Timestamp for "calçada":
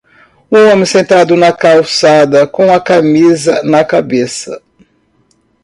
1.53-2.47